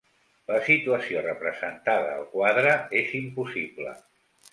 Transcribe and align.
La 0.51 0.59
situació 0.67 1.19
representada 1.25 2.13
al 2.21 2.25
quadre 2.31 2.73
és 3.03 3.13
impossible. 3.21 3.93